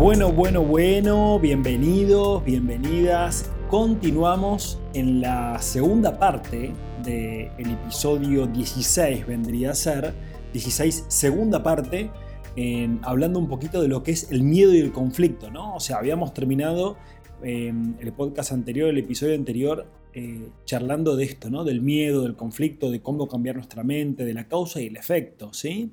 [0.00, 3.50] Bueno, bueno, bueno, bienvenidos, bienvenidas.
[3.68, 6.72] Continuamos en la segunda parte
[7.04, 10.14] del episodio 16, vendría a ser
[10.54, 12.10] 16, segunda parte,
[12.56, 15.74] en, hablando un poquito de lo que es el miedo y el conflicto, ¿no?
[15.74, 16.96] O sea, habíamos terminado
[17.42, 21.62] en el podcast anterior, el episodio anterior, eh, charlando de esto, ¿no?
[21.62, 25.52] Del miedo, del conflicto, de cómo cambiar nuestra mente, de la causa y el efecto,
[25.52, 25.92] ¿sí?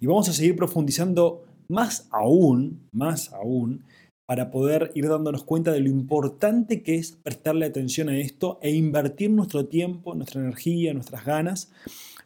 [0.00, 3.84] Y vamos a seguir profundizando más aún, más aún,
[4.28, 8.70] para poder ir dándonos cuenta de lo importante que es prestarle atención a esto e
[8.70, 11.72] invertir nuestro tiempo, nuestra energía, nuestras ganas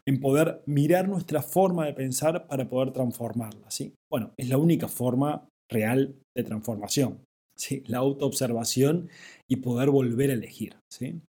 [0.06, 3.70] en poder mirar nuestra forma de pensar para poder transformarla.
[3.70, 3.94] ¿sí?
[4.10, 7.20] Bueno, es la única forma real de transformación,
[7.56, 7.82] ¿sí?
[7.86, 9.08] la autoobservación
[9.50, 10.76] y poder volver a elegir.
[10.92, 11.22] ¿sí?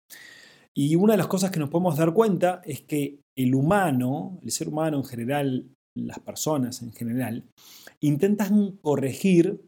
[0.75, 4.51] Y una de las cosas que nos podemos dar cuenta es que el humano, el
[4.51, 7.43] ser humano en general, las personas en general,
[8.01, 9.61] intentan corregir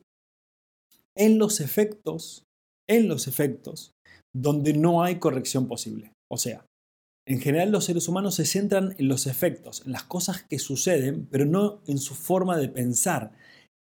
[1.15, 2.43] en los efectos,
[2.89, 3.93] en los efectos
[4.35, 6.11] donde no hay corrección posible.
[6.31, 6.65] O sea,
[7.27, 11.27] en general los seres humanos se centran en los efectos, en las cosas que suceden,
[11.29, 13.33] pero no en su forma de pensar,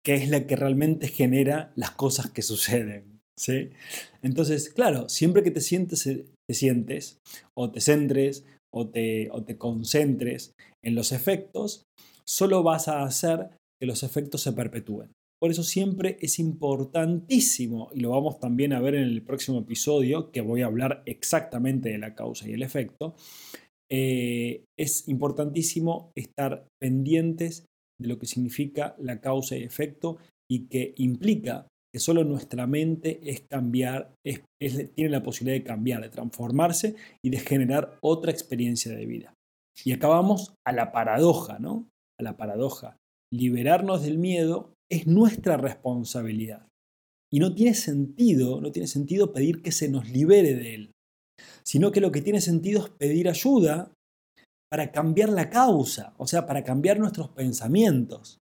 [0.05, 3.21] que es la que realmente genera las cosas que suceden.
[3.39, 3.71] ¿sí?
[4.23, 7.19] Entonces, claro, siempre que te sientes, te sientes
[7.57, 10.53] o te centres o te, o te concentres
[10.85, 11.85] en los efectos,
[12.25, 15.13] solo vas a hacer que los efectos se perpetúen.
[15.41, 20.31] Por eso siempre es importantísimo, y lo vamos también a ver en el próximo episodio,
[20.31, 23.17] que voy a hablar exactamente de la causa y el efecto,
[23.91, 27.67] eh, es importantísimo estar pendientes
[28.01, 30.19] de lo que significa la causa y efecto
[30.49, 36.09] y que implica que solo nuestra mente es cambiar, tiene la posibilidad de cambiar, de
[36.09, 39.35] transformarse y de generar otra experiencia de vida.
[39.85, 41.89] Y acabamos a la paradoja, ¿no?
[42.19, 42.97] A la paradoja
[43.33, 46.69] liberarnos del miedo es nuestra responsabilidad.
[47.33, 50.93] Y no tiene sentido, no tiene sentido pedir que se nos libere de él,
[51.65, 53.91] sino que lo que tiene sentido es pedir ayuda
[54.71, 58.39] para cambiar la causa, o sea, para cambiar nuestros pensamientos.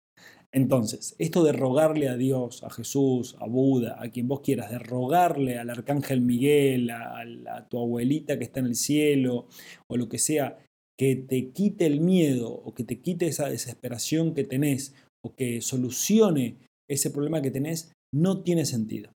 [0.53, 4.81] Entonces, esto de rogarle a Dios, a Jesús, a Buda, a quien vos quieras, de
[4.81, 9.47] rogarle al arcángel Miguel, a, a, tu abuelita que está en el cielo,
[9.87, 10.59] o lo que sea,
[11.01, 14.95] que te quite el miedo o que te quite esa desesperación que tenés
[15.25, 16.59] o que solucione
[16.91, 19.11] ese problema que tenés, no tiene sentido.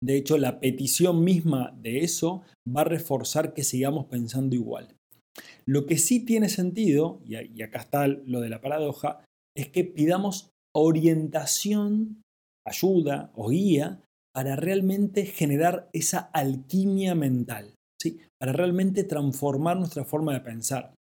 [0.00, 4.94] De hecho, la petición misma de eso va a reforzar que sigamos pensando igual.
[5.66, 9.24] Lo que sí tiene sentido, y acá está lo de la paradoja,
[9.56, 12.22] es que pidamos orientación,
[12.64, 17.74] ayuda o guía para realmente generar esa alquimia mental
[18.40, 20.94] para realmente transformar nuestra forma de pensar.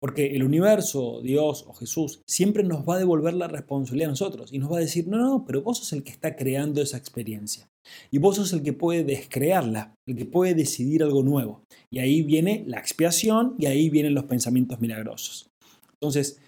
[0.00, 4.52] Porque el universo, Dios o Jesús, siempre nos va a devolver la responsabilidad a nosotros
[4.52, 6.96] y nos va a decir, no, no, pero vos sos el que está creando esa
[6.96, 7.68] experiencia.
[8.10, 11.62] Y vos sos el que puede descrearla, el que puede decidir algo nuevo.
[11.90, 15.48] Y ahí viene la expiación y ahí vienen los pensamientos milagrosos.
[15.94, 16.40] Entonces,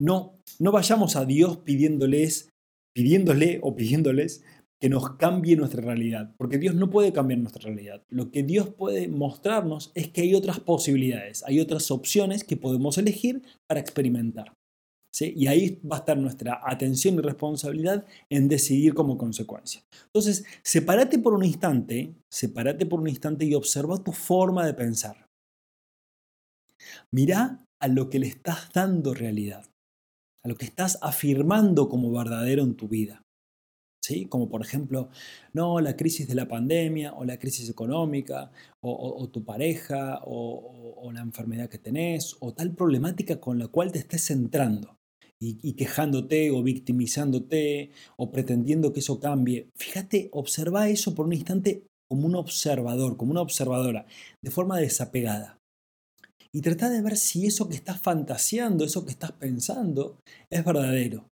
[0.00, 2.50] no, no vayamos a Dios pidiéndoles,
[2.94, 4.42] pidiéndole o pidiéndoles
[4.80, 8.02] que nos cambie nuestra realidad, porque Dios no puede cambiar nuestra realidad.
[8.08, 12.96] Lo que Dios puede mostrarnos es que hay otras posibilidades, hay otras opciones que podemos
[12.96, 14.54] elegir para experimentar.
[15.12, 15.34] ¿sí?
[15.36, 19.82] Y ahí va a estar nuestra atención y responsabilidad en decidir como consecuencia.
[20.06, 25.26] Entonces, sepárate por un instante, sepárate por un instante y observa tu forma de pensar.
[27.12, 29.66] Mira a lo que le estás dando realidad,
[30.42, 33.22] a lo que estás afirmando como verdadero en tu vida.
[34.28, 35.10] Como por ejemplo,
[35.52, 41.20] no, la crisis de la pandemia o la crisis económica o, tu pareja o, la
[41.20, 44.96] enfermedad que tenés o tal problemática con la cual te estés centrando
[45.40, 49.68] y, y quejándote o victimizándote o pretendiendo que eso cambie.
[49.76, 54.06] Fíjate, observa eso por un instante como un observador, como una observadora,
[54.42, 55.58] de forma desapegada.
[56.52, 60.18] Y trata de ver si eso que estás fantaseando, eso que estás pensando,
[60.50, 61.28] es verdadero.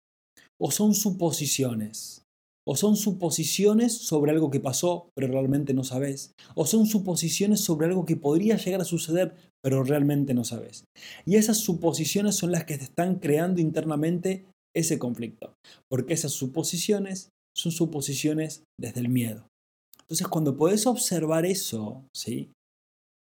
[0.60, 2.25] O son suposiciones.
[2.66, 6.32] O son suposiciones sobre algo que pasó, pero realmente no sabes.
[6.54, 10.84] O son suposiciones sobre algo que podría llegar a suceder, pero realmente no sabes.
[11.24, 15.54] Y esas suposiciones son las que te están creando internamente ese conflicto.
[15.88, 19.46] Porque esas suposiciones son suposiciones desde el miedo.
[20.02, 22.50] Entonces, cuando podés observar eso, ¿sí?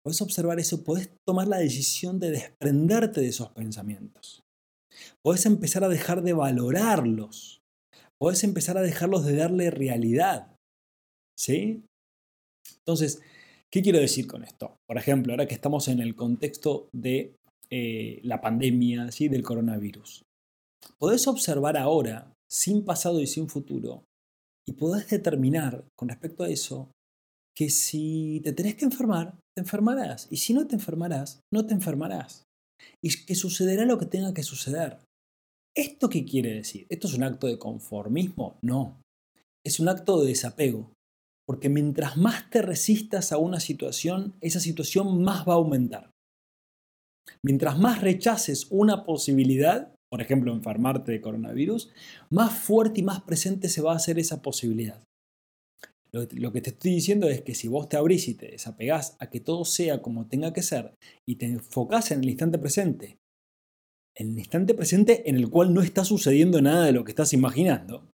[0.03, 4.43] Podés observar eso, podés tomar la decisión de desprenderte de esos pensamientos.
[5.23, 7.54] Podés empezar a dejar de valorarlos.
[8.25, 10.57] Podés empezar a dejarlos de darle realidad.
[11.37, 11.85] ¿Sí?
[12.79, 13.21] Entonces,
[13.71, 14.77] ¿qué quiero decir con esto?
[14.87, 17.35] Por ejemplo, ahora que estamos en el contexto de
[17.69, 19.27] eh, la pandemia, ¿sí?
[19.27, 20.23] del coronavirus.
[20.97, 24.05] Podés observar ahora, sin pasado y sin futuro,
[24.67, 26.89] y podés determinar con respecto a eso
[27.55, 30.27] que si te tenés que enfermar, te enfermarás.
[30.31, 32.41] Y si no te enfermarás, no te enfermarás.
[33.03, 34.97] Y que sucederá lo que tenga que suceder.
[35.75, 36.87] ¿Esto qué quiere decir?
[36.89, 38.57] ¿Esto es un acto de conformismo?
[38.61, 39.01] No.
[39.65, 40.93] Es un acto de desapego.
[41.45, 46.11] Porque mientras más te resistas a una situación, esa situación más va a aumentar.
[47.43, 51.91] Mientras más rechaces una posibilidad, por ejemplo, enfermarte de coronavirus,
[52.29, 55.03] más fuerte y más presente se va a hacer esa posibilidad.
[56.11, 59.29] Lo, que te estoy diciendo es que si vos te abrís y te desapegás a
[59.29, 60.95] que todo sea como tenga que ser
[61.27, 63.17] y te enfocás en el instante presente,
[64.17, 67.33] en el instante presente en el cual no está sucediendo nada de lo que estás
[67.33, 68.09] imaginando,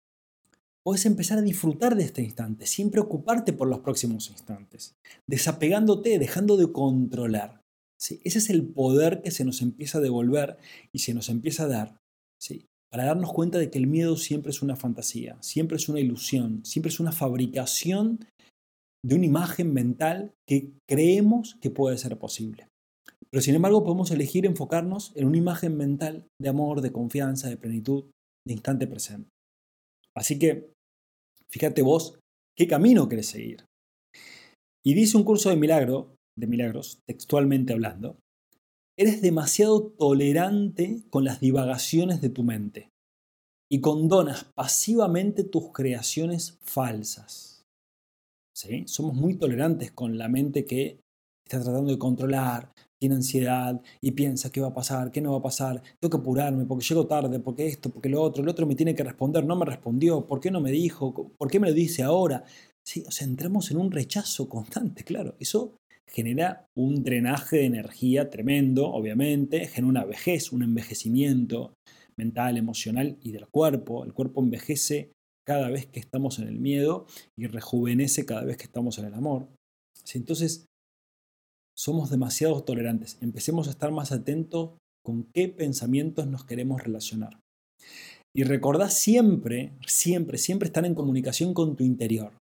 [0.83, 4.95] puedes empezar a disfrutar de este instante sin preocuparte por los próximos instantes,
[5.27, 7.61] desapegándote, dejando de controlar.
[7.99, 8.21] ¿sí?
[8.23, 10.57] Ese es el poder que se nos empieza a devolver
[10.93, 11.97] y se nos empieza a dar.
[12.39, 12.65] ¿sí?
[12.89, 16.65] para darnos cuenta de que el miedo siempre es una fantasía, siempre es una ilusión,
[16.65, 18.25] siempre es una fabricación
[19.05, 22.67] de una imagen mental que creemos que puede ser posible.
[23.31, 27.57] Pero sin embargo podemos elegir enfocarnos en una imagen mental de amor, de confianza, de
[27.57, 28.05] plenitud,
[28.47, 29.29] de instante presente.
[30.15, 30.73] Así que,
[31.51, 32.19] fíjate vos,
[32.57, 33.65] ¿qué camino querés seguir?
[34.83, 38.17] Y dice un curso de milagro, de milagros, textualmente hablando,
[38.99, 42.89] Eres demasiado tolerante con las divagaciones de tu mente
[43.71, 47.63] y condonas pasivamente tus creaciones falsas.
[48.53, 48.83] ¿Sí?
[48.87, 50.99] Somos muy tolerantes con la mente que
[51.47, 55.39] está tratando de controlar, tiene ansiedad y piensa qué va a pasar, qué no va
[55.39, 58.67] a pasar, tengo que apurarme porque llego tarde, porque esto, porque lo otro, el otro
[58.67, 61.31] me tiene que responder, no me respondió, ¿por qué no me dijo?
[61.37, 62.43] ¿Por qué me lo dice ahora?
[62.85, 65.35] Sí, o sea, entramos en un rechazo constante, claro.
[65.39, 65.75] Eso
[66.07, 71.73] genera un drenaje de energía tremendo, obviamente, genera una vejez, un envejecimiento
[72.17, 74.03] mental, emocional y del cuerpo.
[74.03, 75.11] El cuerpo envejece
[75.45, 77.05] cada vez que estamos en el miedo
[77.37, 79.47] y rejuvenece cada vez que estamos en el amor.
[80.13, 80.65] Entonces,
[81.79, 83.17] somos demasiado tolerantes.
[83.21, 84.71] Empecemos a estar más atentos
[85.01, 87.39] con qué pensamientos nos queremos relacionar.
[88.35, 92.33] Y recordá siempre, siempre, siempre estar en comunicación con tu interior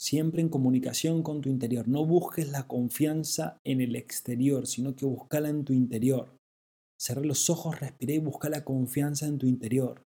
[0.00, 1.86] siempre en comunicación con tu interior.
[1.86, 6.34] No busques la confianza en el exterior, sino que búscala en tu interior.
[6.98, 10.02] Cerra los ojos, respira y busca la confianza en tu interior.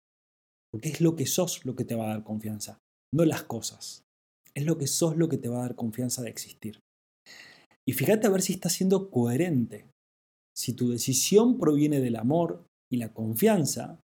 [0.71, 2.79] Porque es lo que sos lo que te va a dar confianza,
[3.13, 4.01] no las cosas.
[4.55, 6.79] Es lo que sos lo que te va a dar confianza de existir.
[7.87, 9.87] Y fíjate a ver si estás siendo coherente.
[10.55, 13.99] Si tu decisión proviene del amor y la confianza,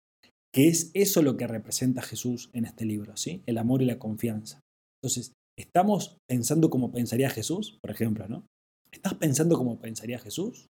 [0.54, 3.44] que es eso lo que representa Jesús en este libro, ¿sí?
[3.45, 4.62] El amor y la confianza.
[5.01, 8.45] Entonces, ¿Estamos pensando como pensaría Jesús, por ejemplo, ¿no?
[8.92, 10.68] ¿Estás pensando como pensaría Jesús?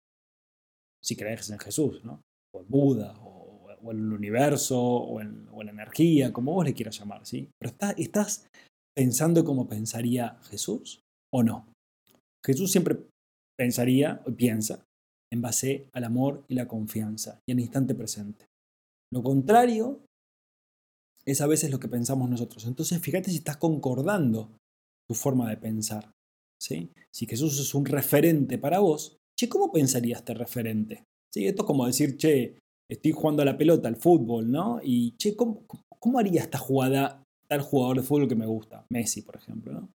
[1.03, 2.23] Si crees en Jesús, ¿no?
[2.55, 6.99] O en Buda, o, en el universo, o en, la energía, como vos le quieras
[6.99, 7.51] llamar, ¿sí?
[7.59, 8.47] Pero ¿estás
[8.97, 11.01] pensando como pensaría Jesús
[11.33, 11.67] o no?
[12.45, 12.99] Jesús siempre
[13.59, 14.85] pensaría o piensa
[15.33, 18.47] en base al amor y la confianza y el instante presente.
[19.13, 20.01] Lo contrario
[21.27, 22.65] es a veces lo que pensamos nosotros.
[22.67, 24.57] Entonces, fíjate si estás concordando
[25.09, 26.11] tu forma de pensar.
[26.61, 26.91] ¿sí?
[27.13, 31.05] Si Jesús es un referente para vos, che, ¿cómo pensaría este referente?
[31.33, 31.47] ¿Sí?
[31.47, 32.59] Esto es como decir, che,
[32.91, 34.81] estoy jugando a la pelota, al fútbol, ¿no?
[34.83, 35.67] Y, che, ¿cómo,
[36.19, 38.87] haría esta jugada tal jugador de fútbol que me gusta?
[38.91, 39.91] Messi, por ejemplo, ¿no?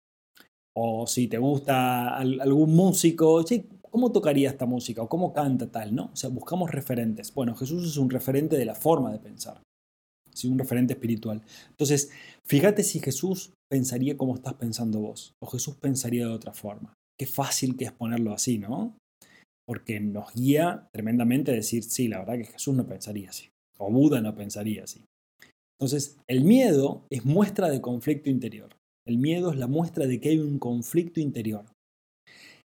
[0.75, 3.44] O si te gusta algún músico,
[3.89, 5.03] ¿cómo tocaría esta música?
[5.03, 6.06] O cómo canta tal, ¿no?
[6.13, 7.34] O sea, buscamos referentes.
[7.34, 9.62] Bueno, Jesús es un referente de la forma de pensar.
[10.34, 10.48] ¿sí?
[10.48, 11.42] Un referente espiritual.
[11.70, 12.12] Entonces,
[12.46, 16.94] fíjate si Jesús pensaría como estás pensando vos, o Jesús pensaría de otra forma.
[17.20, 18.98] Qué fácil que es ponerlo así, ¿no?
[19.68, 23.92] Porque nos guía tremendamente a decir, sí, la verdad que Jesús no pensaría así, o
[23.92, 25.06] Buda no pensaría así.
[25.80, 28.75] Entonces, el miedo es muestra de conflicto interior.
[29.05, 31.65] El miedo es la muestra de que hay un conflicto interior.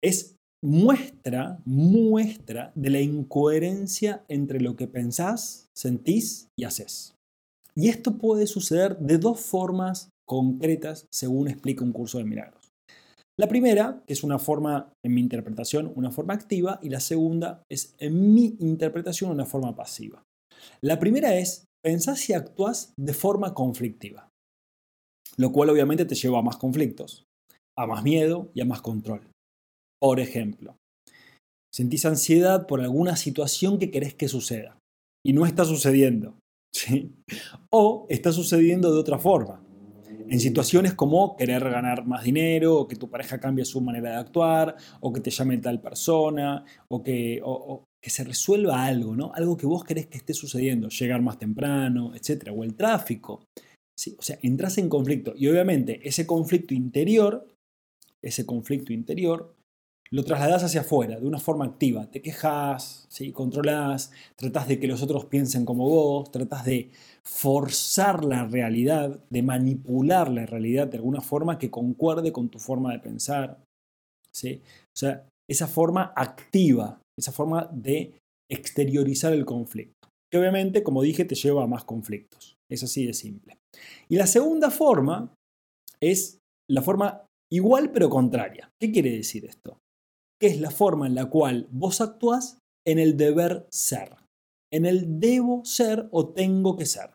[0.03, 7.15] Es muestra, muestra de la incoherencia entre lo que pensás, sentís y haces.
[7.75, 12.71] Y esto puede suceder de dos formas concretas según explica un curso de milagros.
[13.37, 17.63] La primera, que es una forma, en mi interpretación, una forma activa, y la segunda
[17.69, 20.23] es, en mi interpretación, una forma pasiva.
[20.81, 24.29] La primera es, pensás y actúas de forma conflictiva,
[25.37, 27.25] lo cual obviamente te lleva a más conflictos.
[27.77, 29.27] a más miedo y a más control.
[29.99, 30.77] Por ejemplo,
[31.73, 34.77] sentís ansiedad por alguna situación que querés que suceda
[35.25, 36.35] y no está sucediendo.
[36.73, 37.13] ¿sí?
[37.69, 39.61] O está sucediendo de otra forma.
[40.27, 44.15] En situaciones como querer ganar más dinero, o que tu pareja cambie su manera de
[44.15, 47.41] actuar, o que te llame tal persona, o que,
[48.01, 49.31] que se resuelva algo, ¿no?
[49.35, 52.49] Algo que vos querés que esté sucediendo, llegar más temprano, etc.
[52.55, 53.43] O el tráfico.
[54.17, 55.33] O sea, entras en conflicto.
[55.37, 57.47] Y obviamente ese conflicto interior,
[58.21, 59.55] ese conflicto interior,
[60.11, 62.09] lo trasladas hacia afuera de una forma activa.
[62.11, 63.31] Te quejas, ¿sí?
[63.31, 66.91] controlas, tratas de que los otros piensen como vos, tratas de
[67.23, 72.91] forzar la realidad, de manipular la realidad de alguna forma que concuerde con tu forma
[72.91, 73.59] de pensar.
[74.31, 74.61] ¿sí?
[74.63, 78.13] O sea, esa forma activa, esa forma de
[78.49, 80.09] exteriorizar el conflicto.
[80.31, 82.55] Que obviamente, como dije, te lleva a más conflictos.
[82.69, 83.57] Es así de simple.
[84.09, 85.33] Y la segunda forma
[86.01, 86.39] es
[86.69, 88.69] la forma igual pero contraria.
[88.81, 89.79] ¿Qué quiere decir esto?
[90.39, 94.15] Que es la forma en la cual vos actúas en el deber ser,
[94.71, 97.11] en el debo ser o tengo que ser.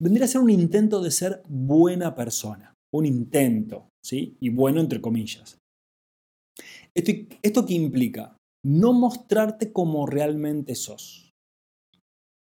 [0.00, 4.36] Vendría a ser un intento de ser buena persona, un intento, ¿sí?
[4.40, 5.58] Y bueno entre comillas.
[6.94, 7.12] ¿Esto,
[7.42, 8.36] esto qué implica?
[8.64, 11.32] No mostrarte como realmente sos.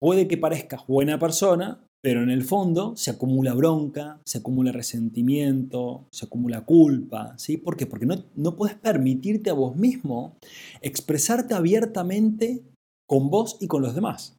[0.00, 6.06] Puede que parezcas buena persona, pero en el fondo se acumula bronca, se acumula resentimiento,
[6.12, 7.36] se acumula culpa.
[7.38, 7.56] ¿sí?
[7.56, 7.86] ¿Por qué?
[7.86, 10.36] Porque no, no puedes permitirte a vos mismo
[10.82, 12.62] expresarte abiertamente
[13.08, 14.36] con vos y con los demás.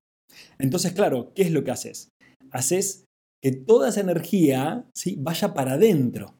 [0.60, 2.10] Entonces, claro, ¿qué es lo que haces?
[2.52, 3.06] Haces
[3.44, 5.16] que toda esa energía ¿sí?
[5.20, 6.38] vaya para adentro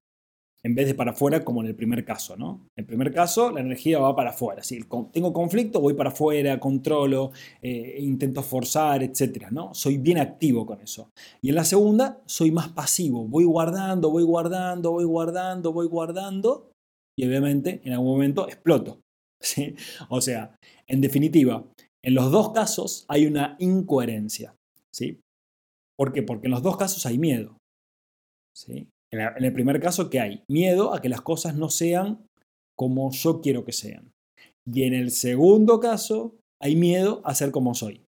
[0.64, 2.68] en vez de para afuera como en el primer caso, ¿no?
[2.76, 4.64] En el primer caso, la energía va para afuera.
[4.64, 4.80] Si
[5.12, 9.50] tengo conflicto, voy para afuera, controlo, eh, intento forzar, etc.
[9.52, 9.74] ¿no?
[9.74, 11.12] Soy bien activo con eso.
[11.42, 13.28] Y en la segunda, soy más pasivo.
[13.28, 16.72] Voy guardando, voy guardando, voy guardando, voy guardando.
[17.18, 19.02] Y obviamente, en algún momento, exploto.
[19.42, 19.76] ¿sí?
[20.10, 20.56] O sea,
[20.88, 21.64] en definitiva,
[22.04, 24.56] en los dos casos hay una incoherencia.
[24.92, 25.22] ¿sí?
[25.98, 26.24] ¿Por qué?
[26.24, 27.58] Porque en los dos casos hay miedo.
[28.56, 28.90] ¿sí?
[29.12, 30.44] En el primer caso, ¿qué hay?
[30.50, 32.26] Miedo a que las cosas no sean
[32.78, 34.12] como yo quiero que sean.
[34.66, 38.04] Y en el segundo caso, hay miedo a ser como soy.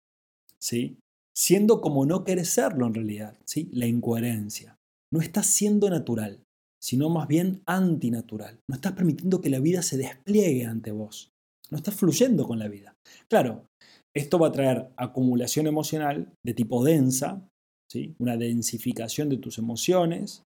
[0.61, 0.97] ¿Sí?
[1.35, 3.37] Siendo como no querés serlo en realidad.
[3.45, 3.69] ¿sí?
[3.71, 4.75] La incoherencia.
[5.11, 6.43] No estás siendo natural,
[6.81, 8.59] sino más bien antinatural.
[8.69, 11.31] No estás permitiendo que la vida se despliegue ante vos.
[11.71, 12.95] No estás fluyendo con la vida.
[13.29, 13.65] Claro,
[14.15, 17.47] esto va a traer acumulación emocional de tipo densa,
[17.91, 18.15] ¿sí?
[18.19, 20.43] una densificación de tus emociones,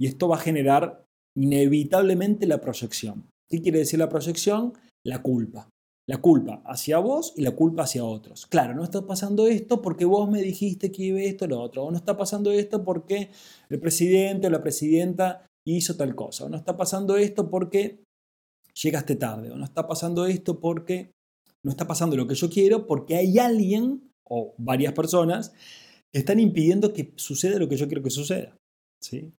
[0.00, 1.04] y esto va a generar
[1.36, 3.28] inevitablemente la proyección.
[3.48, 4.72] ¿Qué quiere decir la proyección?
[5.04, 5.68] La culpa.
[6.08, 8.46] La culpa hacia vos y la culpa hacia otros.
[8.46, 11.84] Claro, no está pasando esto porque vos me dijiste que iba esto o lo otro.
[11.84, 13.30] O no está pasando esto porque
[13.68, 16.44] el presidente o la presidenta hizo tal cosa.
[16.44, 18.04] O no está pasando esto porque
[18.80, 19.50] llegaste tarde.
[19.50, 21.10] O no está pasando esto porque
[21.64, 25.52] no está pasando lo que yo quiero porque hay alguien o varias personas
[26.12, 28.56] que están impidiendo que suceda lo que yo quiero que suceda.
[29.02, 29.32] ¿sí?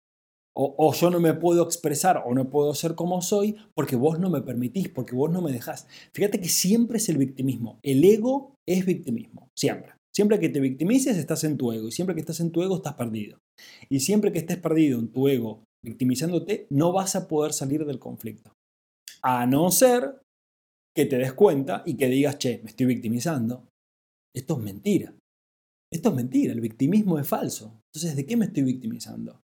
[0.58, 4.30] O, yo no me puedo expresar o no puedo ser como soy porque vos no
[4.30, 5.86] me permitís, porque vos no me dejás.
[6.14, 7.78] Fíjate que siempre es el victimismo.
[7.82, 9.92] El ego es victimismo, siempre.
[10.14, 12.76] Siempre que te victimices estás en tu ego y siempre que estás en tu ego
[12.76, 13.38] estás perdido.
[13.90, 17.98] Y siempre que estés perdido en tu ego victimizándote, no vas a poder salir del
[17.98, 18.54] conflicto.
[19.22, 20.22] A no ser
[20.96, 23.68] que te des cuenta y que digas, che, me estoy victimizando.
[24.34, 25.14] Esto es mentira.
[25.92, 27.78] Esto es mentira, el victimismo es falso.
[27.92, 29.42] Entonces, ¿de qué me estoy victimizando?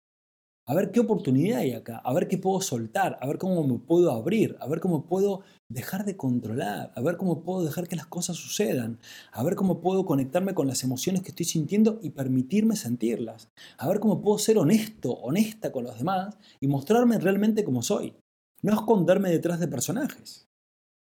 [0.68, 3.78] A ver qué oportunidad hay acá, a ver qué puedo soltar, a ver cómo me
[3.78, 7.96] puedo abrir, a ver cómo puedo dejar de controlar, a ver cómo puedo dejar que
[7.96, 8.98] las cosas sucedan,
[9.32, 13.48] a ver cómo puedo conectarme con las emociones que estoy sintiendo y permitirme sentirlas,
[13.78, 18.12] a ver cómo puedo ser honesto, honesta con los demás y mostrarme realmente como soy,
[18.60, 20.48] no esconderme detrás de personajes.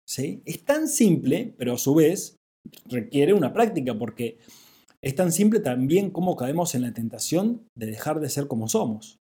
[0.07, 0.43] ¿Sí?
[0.45, 2.35] Es tan simple, pero a su vez
[2.85, 4.37] requiere una práctica porque
[5.01, 9.18] es tan simple también como caemos en la tentación de dejar de ser como somos.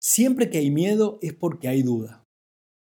[0.00, 2.24] Siempre que hay miedo es porque hay duda.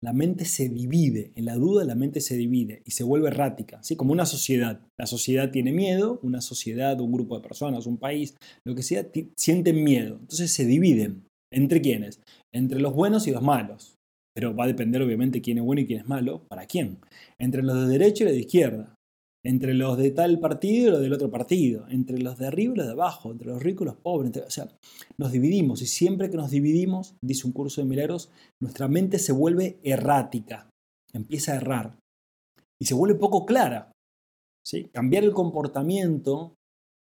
[0.03, 3.83] La mente se divide, en la duda la mente se divide y se vuelve errática,
[3.83, 3.95] ¿sí?
[3.95, 4.81] como una sociedad.
[4.99, 9.07] La sociedad tiene miedo, una sociedad, un grupo de personas, un país, lo que sea,
[9.37, 10.17] sienten miedo.
[10.19, 11.27] Entonces se dividen.
[11.53, 12.21] ¿Entre quiénes?
[12.53, 13.97] Entre los buenos y los malos.
[14.33, 16.99] Pero va a depender obviamente quién es bueno y quién es malo, para quién.
[17.37, 18.95] Entre los de derecha y los de izquierda
[19.43, 22.77] entre los de tal partido y los del otro partido, entre los de arriba y
[22.77, 24.37] los de abajo, entre los ricos y los pobres.
[24.37, 24.67] o sea,
[25.17, 28.29] nos dividimos y siempre que nos dividimos, dice un curso de milagros,
[28.61, 30.69] nuestra mente se vuelve errática,
[31.13, 31.97] empieza a errar
[32.79, 33.91] y se vuelve poco clara.
[34.65, 34.89] ¿sí?
[34.93, 36.55] Cambiar el comportamiento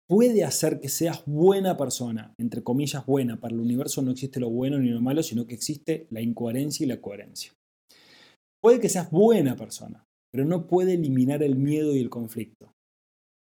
[0.08, 4.50] puede hacer que seas buena persona, entre comillas buena, para el universo no existe lo
[4.50, 7.54] bueno ni lo malo, sino que existe la incoherencia y la coherencia.
[8.62, 12.74] Puede que seas buena persona, pero no puede eliminar el miedo y el conflicto.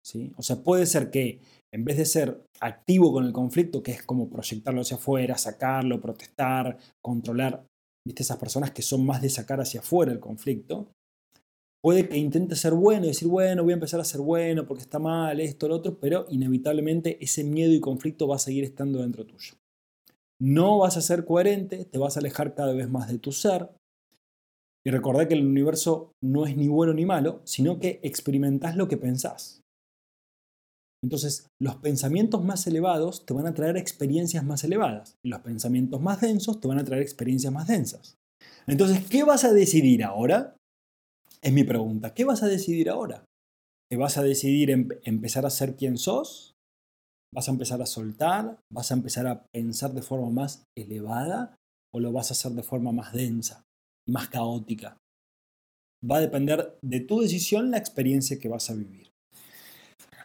[0.04, 0.32] ¿sí?
[0.36, 1.40] O sea, puede ser que
[1.72, 6.00] en vez de ser activo con el conflicto, que es como proyectarlo hacia afuera, sacarlo,
[6.00, 7.64] protestar, controlar,
[8.06, 8.22] ¿viste?
[8.22, 10.88] Esas personas que son más de sacar hacia afuera el conflicto,
[11.82, 14.82] puede que intente ser bueno y decir, bueno, voy a empezar a ser bueno porque
[14.82, 19.00] está mal, esto, lo otro, pero inevitablemente ese miedo y conflicto va a seguir estando
[19.00, 19.54] dentro tuyo.
[20.40, 23.70] No vas a ser coherente, te vas a alejar cada vez más de tu ser.
[24.84, 28.88] Y recordá que el universo no es ni bueno ni malo, sino que experimentás lo
[28.88, 29.60] que pensás.
[31.04, 36.00] Entonces, los pensamientos más elevados te van a traer experiencias más elevadas y los pensamientos
[36.00, 38.16] más densos te van a traer experiencias más densas.
[38.66, 40.56] Entonces, ¿qué vas a decidir ahora?
[41.40, 42.14] Es mi pregunta.
[42.14, 43.24] ¿Qué vas a decidir ahora?
[43.90, 46.54] ¿Te vas a decidir empezar a ser quien sos?
[47.34, 48.60] ¿Vas a empezar a soltar?
[48.72, 51.56] ¿Vas a empezar a pensar de forma más elevada?
[51.92, 53.64] ¿O lo vas a hacer de forma más densa
[54.06, 54.96] más caótica?
[56.08, 59.10] Va a depender de tu decisión la experiencia que vas a vivir.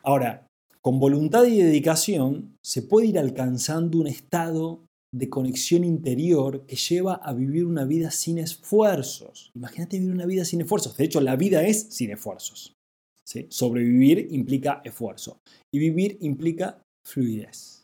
[0.03, 0.47] Ahora,
[0.81, 7.15] con voluntad y dedicación se puede ir alcanzando un estado de conexión interior que lleva
[7.15, 9.51] a vivir una vida sin esfuerzos.
[9.55, 10.95] Imagínate vivir una vida sin esfuerzos.
[10.97, 12.73] De hecho, la vida es sin esfuerzos.
[13.49, 15.41] Sobrevivir implica esfuerzo
[15.73, 17.76] y vivir implica fluidez.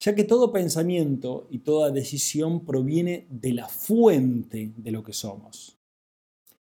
[0.00, 5.76] Ya que todo pensamiento y toda decisión proviene de la fuente de lo que somos.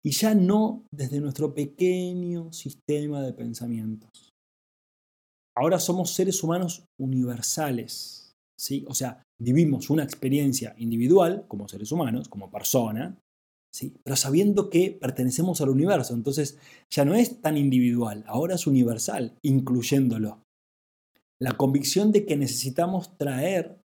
[0.02, 4.30] Y ya no desde nuestro pequeño sistema de pensamientos.
[5.56, 8.32] Ahora somos seres humanos universales.
[8.86, 13.18] O sea, vivimos una experiencia individual como seres humanos, como persona.
[14.02, 16.58] Pero sabiendo que pertenecemos al universo, entonces
[16.90, 20.42] ya no es tan individual, ahora es universal, incluyéndolo.
[21.40, 23.80] La convicción de que necesitamos traer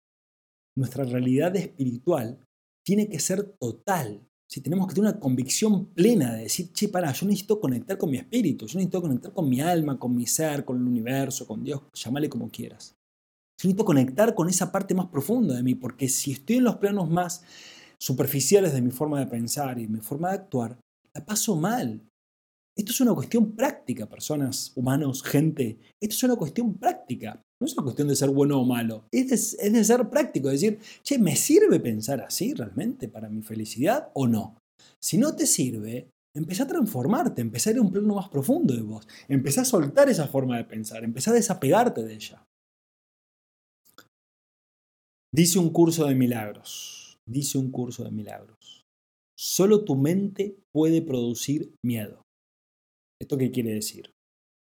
[0.78, 2.46] nuestra realidad espiritual
[2.86, 7.12] tiene que ser total, si tenemos que tener una convicción plena de decir, che, para,
[7.12, 10.64] yo necesito conectar con mi espíritu, yo necesito conectar con mi alma, con mi ser,
[10.64, 12.96] con el universo, con Dios, llámale como quieras.
[13.58, 16.76] Yo necesito conectar con esa parte más profunda de mí, porque si estoy en los
[16.76, 17.44] planos más
[17.98, 20.80] superficiales de mi forma de pensar y mi forma de actuar,
[21.14, 22.08] la paso mal.
[22.78, 25.80] Esto es una cuestión práctica, personas, humanos, gente.
[26.00, 27.42] Esto es una cuestión práctica.
[27.60, 29.08] No es una cuestión de ser bueno o malo.
[29.12, 30.50] Es de, ser práctico.
[30.50, 34.58] Es decir, che, ¿me sirve pensar así realmente para mi felicidad o no?
[35.02, 38.76] Si no te sirve, empecé a transformarte, empecé a ir a un plano más profundo
[38.76, 39.08] de vos.
[39.30, 42.44] Empecé a soltar esa forma de pensar, empecé a desapegarte de ella.
[45.34, 47.18] Dice un curso de milagros.
[47.28, 48.86] Dice un curso de milagros.
[49.38, 52.22] Solo tu mente puede producir miedo.
[53.20, 54.12] ¿Esto qué quiere decir?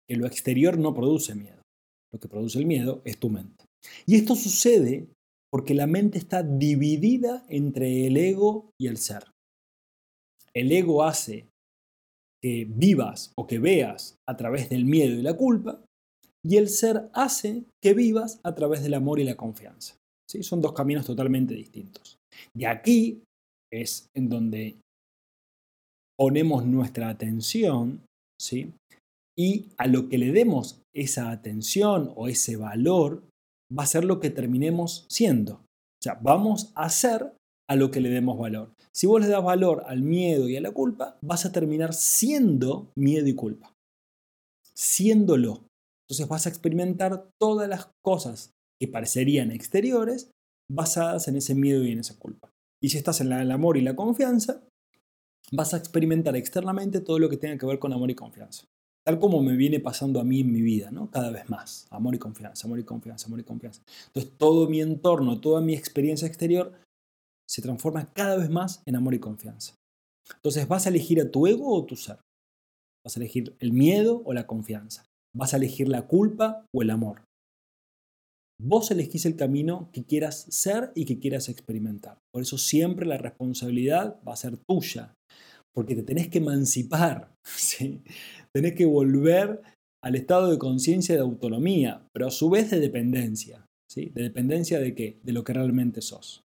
[0.08, 1.61] Que lo exterior no produce miedo.
[2.12, 3.64] Lo que produce el miedo es tu mente.
[4.06, 5.08] Y esto sucede
[5.50, 9.24] porque la mente está dividida entre el ego y el ser.
[10.54, 11.46] El ego hace
[12.42, 15.84] que vivas o que veas a través del miedo y la culpa,
[16.44, 19.96] y el ser hace que vivas a través del amor y la confianza.
[20.28, 20.42] ¿Sí?
[20.42, 22.18] Son dos caminos totalmente distintos.
[22.54, 23.22] Y aquí
[23.72, 24.76] es en donde
[26.18, 28.02] ponemos nuestra atención
[28.42, 28.72] ¿sí?
[29.38, 33.24] Y a lo que le demos esa atención o ese valor
[33.76, 35.54] va a ser lo que terminemos siendo.
[35.54, 37.32] O sea, vamos a ser
[37.68, 38.74] a lo que le demos valor.
[38.92, 42.90] Si vos le das valor al miedo y a la culpa, vas a terminar siendo
[42.96, 43.72] miedo y culpa.
[44.74, 45.64] Siéndolo.
[46.06, 48.50] Entonces vas a experimentar todas las cosas
[48.80, 50.30] que parecerían exteriores
[50.70, 52.50] basadas en ese miedo y en esa culpa.
[52.82, 54.62] Y si estás en el amor y la confianza,
[55.52, 58.64] vas a experimentar externamente todo lo que tenga que ver con amor y confianza.
[59.04, 61.10] Tal como me viene pasando a mí en mi vida, ¿no?
[61.10, 61.86] Cada vez más.
[61.90, 63.82] Amor y confianza, amor y confianza, amor y confianza.
[64.06, 66.72] Entonces todo mi entorno, toda mi experiencia exterior
[67.48, 69.74] se transforma cada vez más en amor y confianza.
[70.36, 72.18] Entonces vas a elegir a tu ego o tu ser.
[73.04, 75.04] Vas a elegir el miedo o la confianza.
[75.34, 77.24] Vas a elegir la culpa o el amor.
[78.64, 82.18] Vos elegís el camino que quieras ser y que quieras experimentar.
[82.32, 85.14] Por eso siempre la responsabilidad va a ser tuya,
[85.74, 88.02] porque te tenés que emancipar, ¿sí?
[88.54, 89.62] tenés que volver
[90.02, 93.66] al estado de conciencia de autonomía, pero a su vez de dependencia.
[93.90, 94.10] ¿sí?
[94.14, 95.20] ¿De dependencia de qué?
[95.22, 96.42] De lo que realmente sos.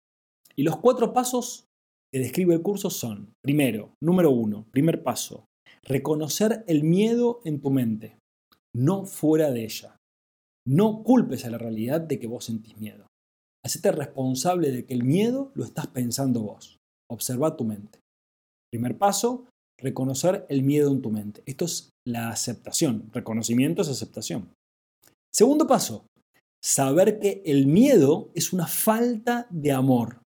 [0.56, 1.66] Y los cuatro pasos
[2.12, 5.46] que describe el curso son, primero, número uno, primer paso,
[5.82, 8.18] reconocer el miedo en tu mente,
[8.74, 9.96] no fuera de ella.
[10.66, 13.06] No culpes a la realidad de que vos sentís miedo.
[13.64, 16.78] Hacete responsable de que el miedo lo estás pensando vos.
[17.10, 18.03] Observa tu mente.
[18.74, 19.46] Primer paso,
[19.78, 21.44] reconocer el miedo en tu mente.
[21.46, 23.08] Esto es la aceptación.
[23.12, 24.52] Reconocimiento es aceptación.
[25.32, 26.06] Segundo paso,
[26.60, 30.22] saber que el miedo es una falta de amor.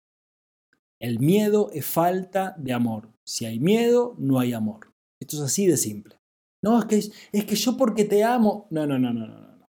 [1.00, 3.08] El miedo es falta de amor.
[3.26, 4.90] Si hay miedo, no hay amor.
[5.22, 6.18] Esto es así de simple.
[6.62, 6.96] No, es que,
[7.32, 8.66] es que yo porque te amo.
[8.68, 9.40] No, no, no, no, no.
[9.56, 9.66] no.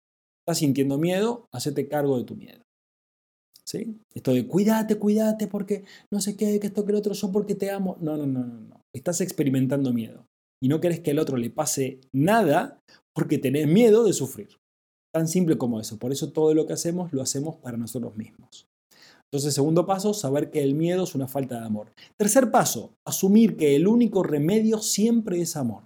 [0.46, 2.61] Estás sintiendo miedo, hacete cargo de tu miedo.
[4.14, 7.54] Esto de cuídate, cuídate porque no sé qué, que esto, que el otro, yo porque
[7.54, 7.96] te amo.
[8.00, 8.80] No, no, no, no, no.
[8.94, 10.26] Estás experimentando miedo.
[10.62, 12.80] Y no querés que al otro le pase nada
[13.14, 14.48] porque tenés miedo de sufrir.
[15.12, 15.98] Tan simple como eso.
[15.98, 18.66] Por eso todo lo que hacemos lo hacemos para nosotros mismos.
[19.32, 21.92] Entonces, segundo paso, saber que el miedo es una falta de amor.
[22.18, 25.84] Tercer paso, asumir que el único remedio siempre es amor.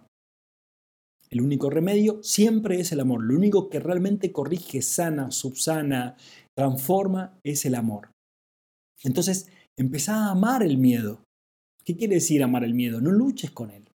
[1.31, 3.23] El único remedio siempre es el amor.
[3.23, 6.17] Lo único que realmente corrige, sana, subsana,
[6.57, 8.11] transforma es el amor.
[9.03, 11.23] Entonces, empezá a amar el miedo.
[11.85, 13.01] ¿Qué quiere decir amar el miedo?
[13.01, 13.89] No luches con él.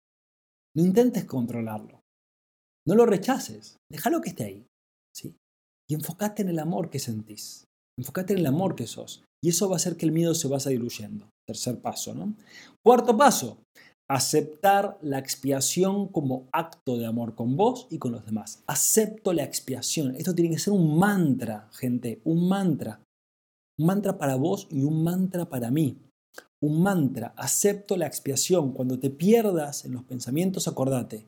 [0.77, 2.01] No intentes controlarlo.
[2.87, 3.77] No lo rechaces.
[3.91, 4.67] Déjalo que esté ahí.
[5.15, 5.37] ¿sí?
[5.89, 7.65] Y enfócate en el amor que sentís.
[7.99, 9.25] Enfócate en el amor que sos.
[9.43, 11.31] Y eso va a hacer que el miedo se vaya diluyendo.
[11.47, 12.37] Tercer paso, ¿no?
[12.85, 13.63] Cuarto paso,
[14.11, 18.61] aceptar la expiación como acto de amor con vos y con los demás.
[18.67, 20.17] Acepto la expiación.
[20.17, 23.01] Esto tiene que ser un mantra, gente, un mantra.
[23.79, 25.97] Un mantra para vos y un mantra para mí.
[26.61, 28.73] Un mantra, acepto la expiación.
[28.73, 31.27] Cuando te pierdas en los pensamientos, acordate.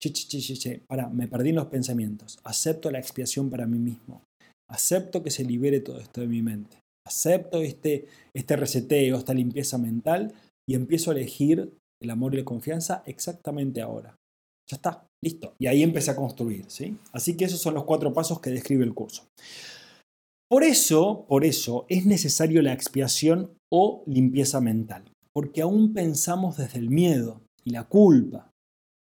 [0.00, 2.38] Che, che, che, che, para, me perdí en los pensamientos.
[2.44, 4.22] Acepto la expiación para mí mismo.
[4.68, 9.78] Acepto que se libere todo esto de mi mente acepto este, este reseteo, esta limpieza
[9.78, 10.32] mental
[10.68, 14.16] y empiezo a elegir el amor y la confianza exactamente ahora.
[14.68, 15.54] Ya está, listo.
[15.58, 16.96] Y ahí empecé a construir, ¿sí?
[17.12, 19.26] Así que esos son los cuatro pasos que describe el curso.
[20.48, 26.78] Por eso, por eso es necesario la expiación o limpieza mental, porque aún pensamos desde
[26.78, 28.50] el miedo y la culpa,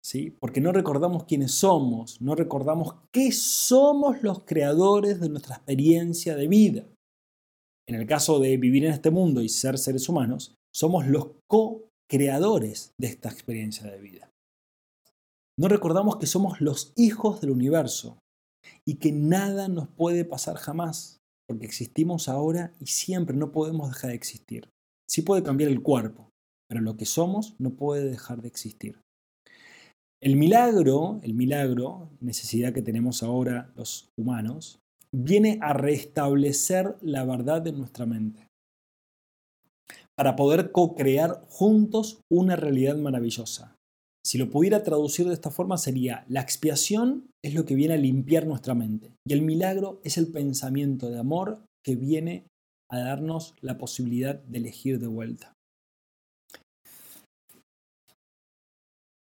[0.04, 0.36] ¿sí?
[0.40, 6.48] Porque no recordamos quiénes somos, no recordamos qué somos los creadores de nuestra experiencia de
[6.48, 6.86] vida
[7.92, 11.32] en el caso de vivir en este mundo y ser seres humanos, somos los
[12.12, 14.30] co-creadores de esta experiencia de vida.
[15.58, 18.20] No recordamos que somos los hijos del universo
[18.86, 24.10] y que nada nos puede pasar jamás, porque existimos ahora y siempre no podemos dejar
[24.10, 24.68] de existir.
[25.10, 26.30] Sí puede cambiar el cuerpo,
[26.68, 29.00] pero lo que somos no puede dejar de existir.
[30.22, 34.80] El milagro, el milagro, necesidad que tenemos ahora los humanos,
[35.14, 38.51] viene a restablecer la verdad de nuestra mente,
[40.22, 43.76] para poder co-crear juntos una realidad maravillosa.
[44.24, 47.98] Si lo pudiera traducir de esta forma sería, la expiación es lo que viene a
[47.98, 52.46] limpiar nuestra mente y el milagro es el pensamiento de amor que viene
[52.92, 55.54] a darnos la posibilidad de elegir de vuelta.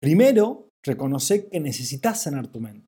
[0.02, 2.84] Primero, reconocer que necesitas sanar tu mente.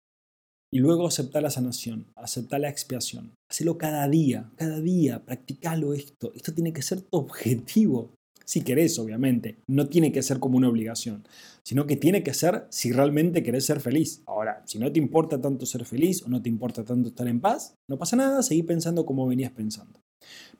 [0.72, 3.32] Y luego aceptar la sanación, aceptar la expiación.
[3.50, 6.32] Hacelo cada día, cada día, practicalo esto.
[6.34, 8.12] Esto tiene que ser tu objetivo.
[8.44, 9.58] Si querés, obviamente.
[9.68, 11.26] No tiene que ser como una obligación,
[11.64, 14.22] sino que tiene que ser si realmente querés ser feliz.
[14.26, 17.40] Ahora, si no te importa tanto ser feliz o no te importa tanto estar en
[17.40, 20.00] paz, no pasa nada, seguí pensando como venías pensando.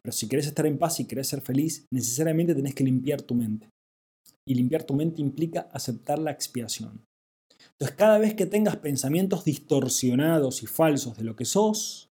[0.03, 3.35] Pero si querés estar en paz y querés ser feliz, necesariamente tenés que limpiar tu
[3.35, 3.69] mente.
[4.49, 7.03] Y limpiar tu mente implica aceptar la expiación.
[7.79, 12.09] Entonces, cada vez que tengas pensamientos distorsionados y falsos de lo que sos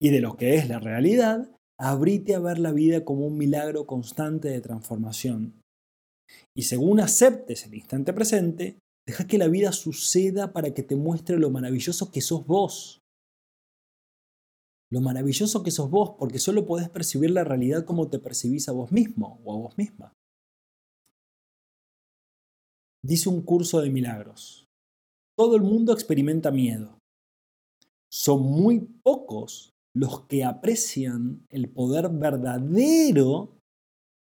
[0.00, 3.86] y de lo que es la realidad, abrite a ver la vida como un milagro
[3.86, 5.60] constante de transformación.
[6.56, 11.38] Y según aceptes el instante presente, deja que la vida suceda para que te muestre
[11.38, 13.00] lo maravilloso que sos vos.
[14.90, 18.72] Lo maravilloso que sos vos, porque solo podés percibir la realidad como te percibís a
[18.72, 20.12] vos mismo o a vos misma.
[23.02, 24.67] Dice un curso de milagros.
[25.38, 26.98] Todo el mundo experimenta miedo.
[28.12, 33.56] Son muy pocos los que aprecian el poder verdadero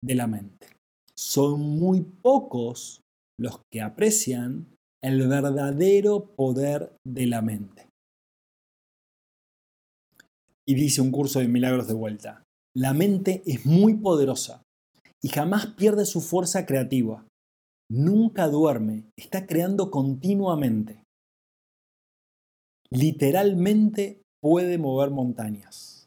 [0.05, 0.67] de la mente.
[1.17, 3.01] Son muy pocos
[3.41, 4.67] los que aprecian
[5.03, 7.89] el verdadero poder de la mente.
[10.69, 12.43] Y dice un curso de milagros de vuelta,
[12.77, 14.63] la mente es muy poderosa
[15.25, 17.27] y jamás pierde su fuerza creativa.
[17.91, 21.06] Nunca duerme, está creando continuamente
[22.91, 26.07] literalmente puede mover montañas.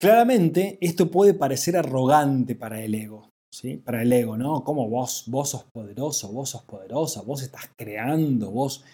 [0.00, 3.78] Claramente esto puede parecer arrogante para el ego, ¿sí?
[3.78, 4.62] Para el ego, ¿no?
[4.62, 8.84] Como vos, vos sos poderoso, vos sos poderosa, vos estás creando, vos,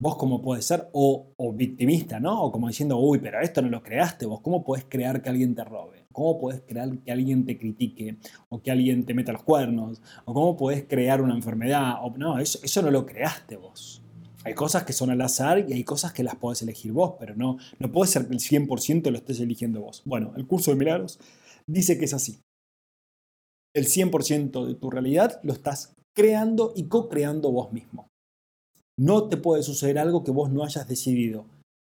[0.00, 2.44] vos cómo puede ser, o, o victimista, ¿no?
[2.44, 5.56] O como diciendo, uy, pero esto no lo creaste vos, ¿cómo puedes crear que alguien
[5.56, 6.02] te robe?
[6.12, 8.18] ¿Cómo puedes crear que alguien te critique?
[8.50, 10.02] ¿O que alguien te meta los cuernos?
[10.26, 11.96] ¿O cómo puedes crear una enfermedad?
[12.02, 14.01] O, no, eso no lo creaste vos.
[14.44, 17.36] Hay cosas que son al azar y hay cosas que las podés elegir vos, pero
[17.36, 20.02] no, no puede ser que el 100% lo estés eligiendo vos.
[20.04, 21.20] Bueno, el curso de milagros
[21.66, 22.40] dice que es así.
[23.74, 28.08] El 100% de tu realidad lo estás creando y co-creando vos mismo.
[28.98, 31.46] No te puede suceder algo que vos no hayas decidido.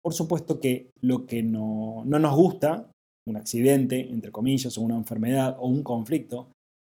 [0.03, 2.89] Por supuesto que lo que no, no nos gusta,
[3.27, 6.47] un accidente, entre comillas, o una enfermedad o un conflicto,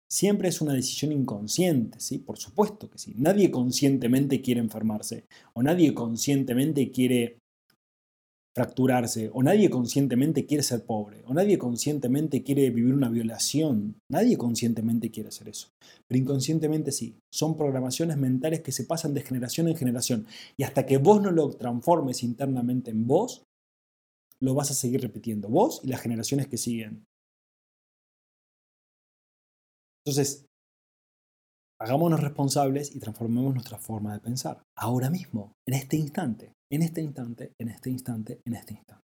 [0.10, 2.20] siempre es una decisión inconsciente, ¿sí?
[2.20, 3.14] Por supuesto que sí.
[3.18, 7.40] Nadie conscientemente quiere enfermarse, o nadie conscientemente quiere
[8.56, 14.00] fracturarse, o nadie conscientemente quiere ser pobre, o nadie conscientemente quiere vivir una violación.
[14.12, 15.68] Nadie conscientemente quiere hacer eso.
[16.08, 17.20] Pero inconscientemente sí.
[17.32, 20.26] Son programaciones mentales que se pasan de generación en generación.
[20.58, 23.44] Y hasta que vos no lo transformes internamente en vos,
[24.42, 25.50] lo vas a seguir repitiendo.
[25.50, 27.06] Vos y las generaciones que siguen.
[30.08, 30.46] Entonces,
[31.82, 34.64] hagámonos responsables y transformemos nuestra forma de pensar.
[34.78, 39.04] Ahora mismo, en este instante, en este instante, en este instante, en este instante.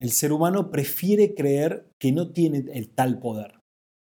[0.00, 3.58] El ser humano prefiere creer que no tiene el tal poder.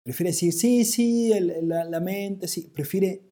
[0.06, 2.70] Prefiere decir, sí, sí, la, mente, sí.
[2.76, 3.30] Prefiere,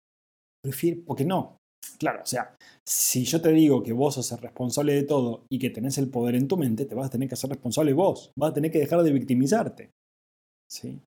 [0.63, 1.57] prefiere, porque no.
[1.99, 2.55] Claro, o sea,
[2.88, 6.09] si yo te digo que vos sos el responsable de todo y que tenés el
[6.09, 8.31] poder en tu mente, te vas a tener que hacer responsable vos.
[8.38, 9.91] Vas a tener que dejar de victimizarte.
[10.71, 11.01] ¿Sí?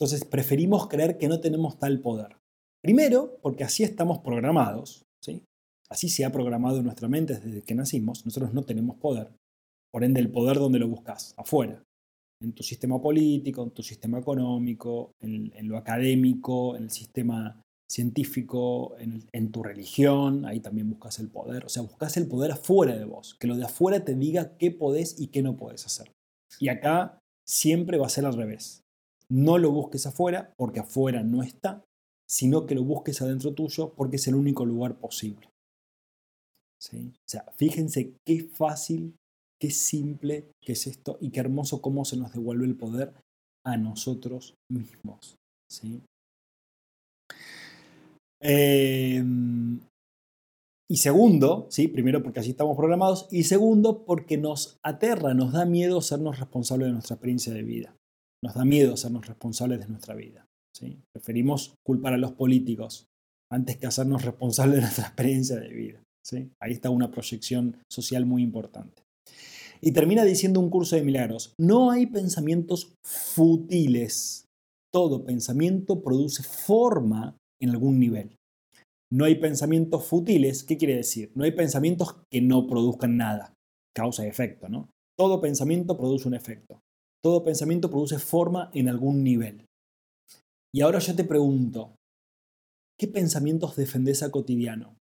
[0.00, 2.38] Entonces preferimos creer que no tenemos tal poder.
[2.82, 5.44] Primero, porque así estamos programados, ¿sí?
[5.90, 9.30] así se ha programado en nuestra mente desde que nacimos, nosotros no tenemos poder.
[9.92, 11.82] Por ende, el poder donde lo buscas, afuera,
[12.40, 17.60] en tu sistema político, en tu sistema económico, en, lo académico, en el sistema
[17.90, 21.66] científico, en, en, tu religión, ahí también buscas el poder.
[21.66, 24.70] O sea, buscas el poder afuera de vos, que lo de afuera te diga qué
[24.70, 26.10] podés y qué no podés hacer.
[26.58, 28.80] Y acá siempre va a ser al revés.
[29.30, 31.84] No lo busques afuera porque afuera no está,
[32.28, 35.48] sino que lo busques adentro tuyo porque es el único lugar posible.
[36.80, 37.12] ¿Sí?
[37.14, 39.16] O sea, fíjense qué fácil,
[39.60, 43.12] qué simple que es esto y qué hermoso cómo se nos devuelve el poder
[43.64, 45.36] a nosotros mismos.
[45.70, 46.02] ¿sí?
[48.40, 49.80] Em,
[50.88, 51.88] y segundo, ¿sí?
[51.88, 56.88] primero porque así estamos programados, y segundo porque nos aterra, nos da miedo sernos responsables
[56.88, 57.96] de nuestra experiencia de vida.
[58.42, 60.46] Nos da miedo hacernos responsables de nuestra vida.
[60.74, 60.98] ¿sí?
[61.12, 63.06] Preferimos culpar a los políticos
[63.50, 66.02] antes que hacernos responsables de nuestra experiencia de vida.
[66.24, 66.50] ¿sí?
[66.60, 69.02] Ahí está una proyección social muy importante.
[69.82, 74.46] Y termina diciendo un curso de milagros, no hay pensamientos futiles.
[74.92, 78.36] Todo pensamiento produce forma en algún nivel.
[79.12, 81.32] No hay pensamientos futiles, ¿qué quiere decir?
[81.34, 83.54] No hay pensamientos que no produzcan nada,
[83.94, 84.88] causa y efecto, ¿no?
[85.18, 86.80] Todo pensamiento produce un efecto.
[87.22, 89.66] Todo pensamiento produce forma en algún nivel.
[90.72, 91.96] Y ahora yo te pregunto,
[92.98, 94.96] ¿qué pensamientos defendés a cotidiano?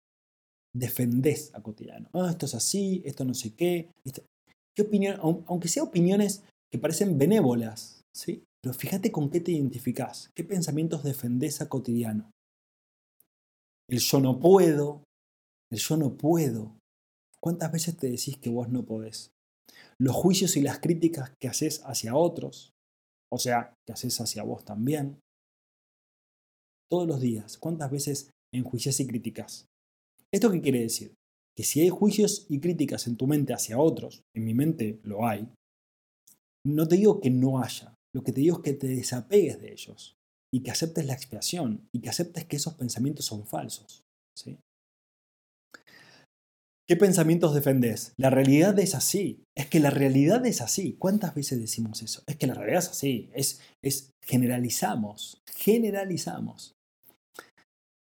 [0.74, 2.10] Defendés a cotidiano.
[2.14, 3.92] Ah, esto es así, esto no sé qué.
[4.76, 8.44] ¿Qué opinión, aunque sea opiniones que parecen benévolas, ¿sí?
[8.62, 12.32] Pero fíjate con qué te identificás, qué pensamientos defendés a cotidiano.
[13.88, 15.04] El yo no puedo,
[15.72, 16.78] el yo no puedo.
[17.42, 19.32] ¿Cuántas veces te decís que vos no podés?
[20.00, 22.74] Los juicios y las críticas que haces hacia otros,
[23.32, 25.20] o sea, que haces hacia vos también.
[26.90, 29.68] Todos los días, ¿cuántas veces enjuicias y criticas?
[30.34, 31.14] ¿Esto qué quiere decir?
[31.56, 35.28] Que si hay juicios y críticas en tu mente hacia otros, en mi mente lo
[35.28, 35.48] hay,
[36.66, 39.72] no te digo que no haya, lo que te digo es que te desapegues de
[39.72, 40.16] ellos
[40.54, 44.04] y que aceptes la expiación y que aceptes que esos pensamientos son falsos.
[46.90, 48.14] ¿Qué pensamientos defendés?
[48.18, 49.44] La realidad es así.
[49.56, 50.94] Es que la realidad es así.
[50.98, 52.24] ¿Cuántas veces decimos eso?
[52.26, 53.30] Es que la realidad es así.
[53.36, 55.40] Es, es generalizamos.
[55.56, 56.74] Generalizamos.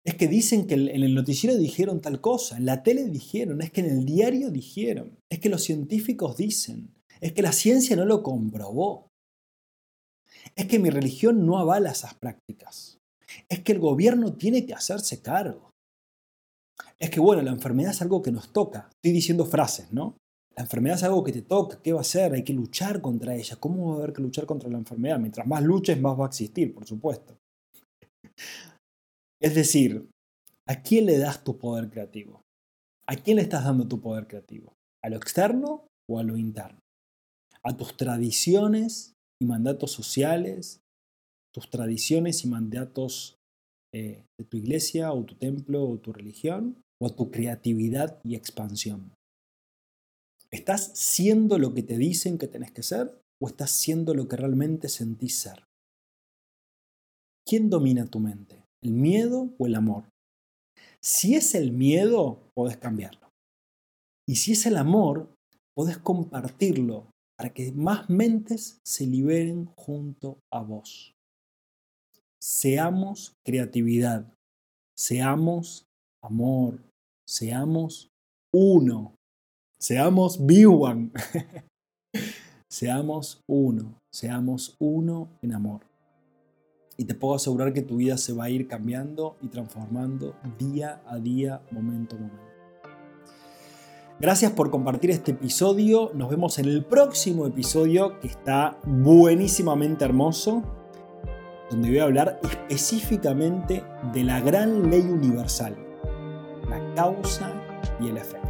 [0.03, 3.71] Es que dicen que en el noticiero dijeron tal cosa, en la tele dijeron, es
[3.71, 8.07] que en el diario dijeron, es que los científicos dicen, es que la ciencia no
[8.07, 9.09] lo comprobó.
[10.57, 12.97] Es que mi religión no avala esas prácticas.
[13.51, 15.70] Es que el gobierno tiene que hacerse cargo
[17.01, 18.91] es que, bueno, la enfermedad es algo que nos toca.
[18.93, 20.19] Estoy diciendo frases, ¿no?
[20.55, 22.35] La enfermedad es algo que te toca, ¿qué va a hacer?
[22.35, 23.57] Hay que luchar contra ella.
[23.57, 25.19] ¿Cómo va a haber que luchar contra la enfermedad?
[25.19, 27.39] Mientras más luches, más va a existir, por supuesto.
[29.41, 30.11] Es decir,
[30.69, 32.43] ¿a quién le das tu poder creativo?
[33.07, 34.75] ¿A quién le estás dando tu poder creativo?
[35.03, 36.81] ¿A lo externo o a lo interno?
[37.63, 40.81] ¿A tus tradiciones y mandatos sociales?
[41.55, 43.37] ¿Tus tradiciones y mandatos
[43.95, 48.35] eh, de tu iglesia o tu templo o tu religión o a tu creatividad y
[48.35, 49.15] expansión.
[50.51, 54.37] ¿Estás siendo lo que te dicen que tenés que ser o estás siendo lo que
[54.37, 55.65] realmente sentís ser?
[57.47, 58.63] ¿Quién domina tu mente?
[58.83, 60.05] ¿El miedo o el amor?
[61.03, 63.29] Si es el miedo, podés cambiarlo.
[64.29, 65.35] Y si es el amor,
[65.75, 71.15] podés compartirlo para que más mentes se liberen junto a vos.
[72.39, 74.33] Seamos creatividad,
[74.97, 75.87] seamos
[76.23, 76.83] amor,
[77.31, 78.11] seamos
[78.53, 79.15] uno,
[79.79, 81.13] seamos B1,
[82.69, 85.83] seamos uno, seamos uno en amor.
[86.97, 91.03] Y te puedo asegurar que tu vida se va a ir cambiando y transformando día
[91.07, 92.51] a día, momento a momento.
[94.19, 96.11] Gracias por compartir este episodio.
[96.15, 100.65] Nos vemos en el próximo episodio que está buenísimamente hermoso,
[101.71, 105.90] donde voy a hablar específicamente de la gran ley universal,
[106.95, 107.53] causa
[108.01, 108.49] y el efecto.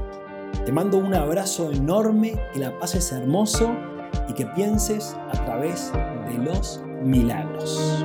[0.65, 3.75] Te mando un abrazo enorme, que la pases hermoso
[4.29, 5.93] y que pienses a través
[6.29, 8.05] de los milagros.